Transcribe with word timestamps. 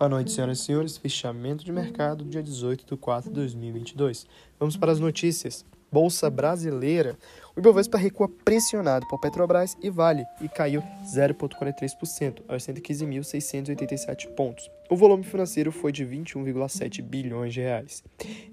Boa 0.00 0.08
noite, 0.08 0.32
senhoras 0.32 0.60
e 0.60 0.64
senhores. 0.64 0.96
Fechamento 0.96 1.62
de 1.62 1.70
mercado, 1.70 2.24
dia 2.24 2.42
18 2.42 2.86
de 2.86 2.96
4 2.96 3.28
de 3.28 3.34
2022. 3.34 4.26
Vamos 4.58 4.74
para 4.74 4.92
as 4.92 4.98
notícias. 4.98 5.62
Bolsa 5.92 6.30
Brasileira. 6.30 7.18
O 7.54 7.60
Ibovespa 7.60 7.98
recua 7.98 8.26
pressionado 8.26 9.06
por 9.08 9.20
Petrobras 9.20 9.76
e 9.82 9.90
Vale 9.90 10.24
e 10.40 10.48
caiu 10.48 10.82
0,43% 11.04 12.42
aos 12.48 12.62
115.687 12.62 14.28
pontos. 14.34 14.70
O 14.88 14.96
volume 14.96 15.22
financeiro 15.22 15.70
foi 15.70 15.92
de 15.92 16.06
21,7 16.06 17.02
bilhões 17.02 17.52
de 17.52 17.60
reais. 17.60 18.02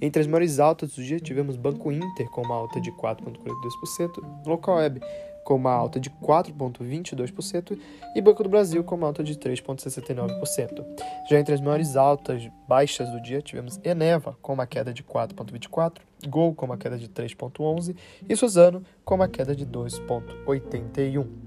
Entre 0.02 0.22
as 0.22 0.28
maiores 0.28 0.60
altas 0.60 0.96
do 0.96 1.02
dia 1.02 1.18
tivemos 1.18 1.56
Banco 1.56 1.94
Inter 1.94 2.30
com 2.30 2.42
uma 2.42 2.56
alta 2.56 2.82
de 2.82 2.92
4,42%, 2.92 4.46
Local 4.46 4.76
Web 4.76 5.00
com 5.48 5.56
uma 5.56 5.72
alta 5.72 5.98
de 5.98 6.10
4,22% 6.10 7.80
e 8.14 8.22
Banco 8.22 8.44
do 8.44 8.50
Brasil 8.50 8.84
com 8.84 8.96
uma 8.96 9.08
alta 9.08 9.24
de 9.24 9.34
3,69%. 9.36 10.86
Já 11.30 11.40
entre 11.40 11.54
as 11.54 11.62
maiores 11.62 11.96
altas 11.96 12.50
baixas 12.68 13.10
do 13.10 13.22
dia, 13.22 13.42
tivemos 13.42 13.80
Eneva 13.82 14.38
com 14.42 14.52
uma 14.52 14.68
queda 14.68 14.94
de 14.94 15.06
4,24%, 15.06 16.00
Gol 16.28 16.54
com 16.54 16.66
uma 16.66 16.76
queda 16.76 16.98
de 16.98 17.08
3,11% 17.08 17.96
e 18.28 18.36
Suzano 18.36 18.84
com 19.06 19.16
uma 19.16 19.30
queda 19.30 19.56
de 19.56 19.66
2,81%. 19.66 21.47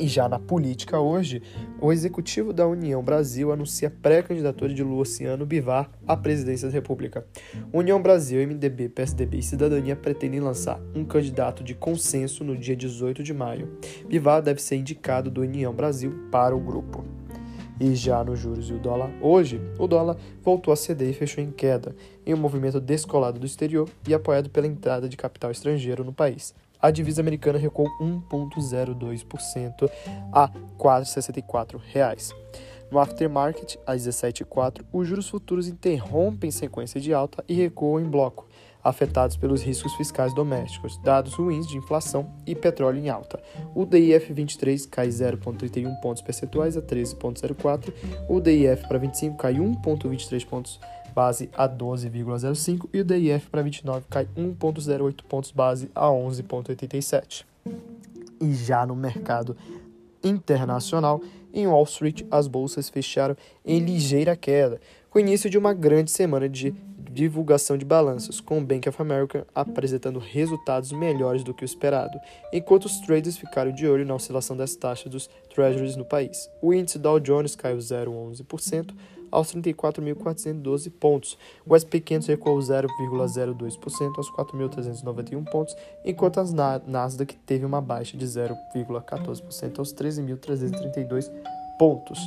E 0.00 0.08
já 0.08 0.26
na 0.30 0.38
política 0.38 0.98
hoje, 0.98 1.42
o 1.78 1.92
executivo 1.92 2.54
da 2.54 2.66
União 2.66 3.04
Brasil 3.04 3.52
anuncia 3.52 3.90
pré-candidatura 3.90 4.72
de 4.72 4.82
Luciano 4.82 5.44
Bivar 5.44 5.90
à 6.08 6.16
presidência 6.16 6.68
da 6.68 6.72
República. 6.72 7.26
União 7.70 8.00
Brasil, 8.00 8.40
MDB, 8.48 8.88
PSDB 8.88 9.36
e 9.36 9.42
Cidadania 9.42 9.94
pretendem 9.94 10.40
lançar 10.40 10.80
um 10.94 11.04
candidato 11.04 11.62
de 11.62 11.74
consenso 11.74 12.42
no 12.42 12.56
dia 12.56 12.74
18 12.74 13.22
de 13.22 13.34
maio. 13.34 13.76
Bivar 14.08 14.40
deve 14.40 14.62
ser 14.62 14.76
indicado 14.76 15.30
do 15.30 15.42
União 15.42 15.74
Brasil 15.74 16.18
para 16.32 16.56
o 16.56 16.60
grupo. 16.60 17.04
E 17.78 17.94
já 17.94 18.24
nos 18.24 18.38
juros 18.38 18.70
e 18.70 18.72
o 18.72 18.78
dólar, 18.78 19.10
hoje, 19.20 19.60
o 19.78 19.86
dólar 19.86 20.16
voltou 20.42 20.72
a 20.72 20.76
ceder 20.76 21.10
e 21.10 21.14
fechou 21.14 21.44
em 21.44 21.50
queda, 21.50 21.94
em 22.24 22.32
um 22.32 22.38
movimento 22.38 22.80
descolado 22.80 23.38
do 23.38 23.44
exterior 23.44 23.86
e 24.08 24.14
apoiado 24.14 24.48
pela 24.48 24.66
entrada 24.66 25.06
de 25.10 25.16
capital 25.18 25.50
estrangeiro 25.50 26.02
no 26.02 26.12
país 26.12 26.54
a 26.80 26.90
divisa 26.90 27.20
americana 27.20 27.58
recuou 27.58 27.88
1,02% 28.00 29.90
a 30.32 30.46
R$ 30.46 30.52
4,64. 30.78 32.34
No 32.90 32.98
aftermarket, 32.98 33.78
às 33.86 34.06
17h04, 34.06 34.84
os 34.92 35.06
juros 35.06 35.28
futuros 35.28 35.68
interrompem 35.68 36.50
sequência 36.50 37.00
de 37.00 37.14
alta 37.14 37.44
e 37.48 37.54
recuam 37.54 38.00
em 38.00 38.08
bloco, 38.08 38.48
afetados 38.82 39.36
pelos 39.36 39.62
riscos 39.62 39.94
fiscais 39.94 40.34
domésticos, 40.34 40.98
dados 41.02 41.34
ruins 41.34 41.68
de 41.68 41.76
inflação 41.76 42.34
e 42.44 42.54
petróleo 42.54 42.98
em 42.98 43.08
alta. 43.08 43.40
O 43.76 43.86
DIF 43.86 44.32
23 44.32 44.86
cai 44.86 45.08
0,31 45.08 46.00
pontos 46.00 46.22
percentuais 46.22 46.76
a 46.76 46.82
13,04, 46.82 47.92
o 48.28 48.40
DIF 48.40 48.88
para 48.88 48.98
25 48.98 49.36
cai 49.36 49.54
1,23 49.54 50.46
pontos 50.46 50.80
base 51.10 51.50
a 51.54 51.68
12,05 51.68 52.88
e 52.92 53.00
o 53.00 53.04
DIF 53.04 53.48
para 53.50 53.62
29 53.62 54.04
cai 54.08 54.28
1,08 54.36 55.22
pontos 55.28 55.50
base 55.50 55.90
a 55.94 56.06
11,87. 56.06 57.44
E 58.40 58.54
já 58.54 58.86
no 58.86 58.96
mercado 58.96 59.56
internacional, 60.22 61.20
em 61.52 61.66
Wall 61.66 61.84
Street, 61.84 62.22
as 62.30 62.46
bolsas 62.46 62.88
fecharam 62.88 63.36
em 63.64 63.80
ligeira 63.80 64.36
queda, 64.36 64.80
com 65.10 65.18
o 65.18 65.20
início 65.20 65.50
de 65.50 65.58
uma 65.58 65.74
grande 65.74 66.10
semana 66.10 66.48
de 66.48 66.74
divulgação 67.12 67.76
de 67.76 67.84
balanços, 67.84 68.40
com 68.40 68.58
o 68.58 68.64
Bank 68.64 68.88
of 68.88 69.02
America 69.02 69.46
apresentando 69.54 70.18
resultados 70.18 70.92
melhores 70.92 71.42
do 71.42 71.52
que 71.52 71.64
o 71.64 71.66
esperado, 71.66 72.18
enquanto 72.52 72.84
os 72.84 73.00
traders 73.00 73.36
ficaram 73.36 73.72
de 73.72 73.86
olho 73.86 74.06
na 74.06 74.14
oscilação 74.14 74.56
das 74.56 74.76
taxas 74.76 75.10
dos 75.10 75.28
treasuries 75.54 75.96
no 75.96 76.04
país. 76.04 76.48
O 76.62 76.72
índice 76.72 76.98
Dow 76.98 77.18
Jones 77.18 77.56
caiu 77.56 77.78
0,11%, 77.78 78.94
aos 79.30 79.54
34.412 79.54 80.90
pontos. 80.90 81.38
O 81.64 81.78
SP 81.78 82.00
500 82.00 82.28
recuou 82.28 82.58
0,02% 82.58 84.12
aos 84.16 84.30
4.391 84.32 85.44
pontos, 85.50 85.76
enquanto 86.04 86.40
a 86.40 86.44
Nasdaq 86.86 87.36
teve 87.46 87.64
uma 87.64 87.80
baixa 87.80 88.16
de 88.16 88.26
0,14% 88.26 89.78
aos 89.78 89.94
13.332 89.94 91.30
pontos. 91.78 92.18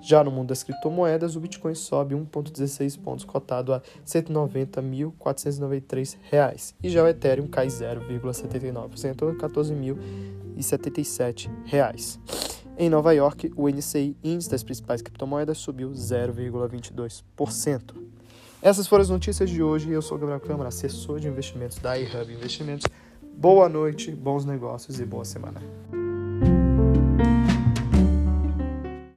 Já 0.00 0.22
no 0.22 0.30
mundo 0.30 0.46
das 0.48 0.62
criptomoedas, 0.62 1.34
o 1.36 1.40
Bitcoin 1.40 1.74
sobe 1.74 2.14
1,16 2.14 3.00
pontos, 3.00 3.24
cotado 3.24 3.72
a 3.74 3.78
R$ 3.78 3.82
190.493. 4.06 6.74
E 6.82 6.88
já 6.88 7.02
o 7.02 7.08
Ethereum 7.08 7.48
cai 7.48 7.66
0,79% 7.66 9.22
a 9.22 9.26
R$ 9.30 9.36
14.077. 9.36 11.50
Em 12.80 12.88
Nova 12.88 13.12
York, 13.12 13.52
o 13.56 13.68
NCI, 13.68 14.16
índice 14.22 14.48
das 14.48 14.62
principais 14.62 15.02
criptomoedas, 15.02 15.58
subiu 15.58 15.90
0,22%. 15.90 17.96
Essas 18.62 18.86
foram 18.86 19.02
as 19.02 19.10
notícias 19.10 19.50
de 19.50 19.60
hoje. 19.62 19.90
Eu 19.90 20.00
sou 20.00 20.16
Gabriel 20.16 20.40
Câmara, 20.40 20.68
assessor 20.68 21.18
de 21.18 21.26
investimentos 21.26 21.78
da 21.78 21.98
iHub 21.98 22.32
Investimentos. 22.32 22.86
Boa 23.36 23.68
noite, 23.68 24.12
bons 24.12 24.44
negócios 24.44 25.00
e 25.00 25.04
boa 25.04 25.24
semana. 25.24 25.60